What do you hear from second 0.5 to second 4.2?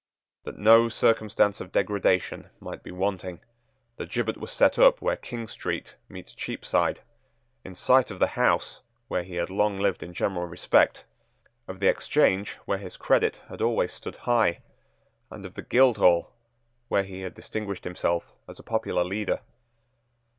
no circumstance of degradation might be wanting, the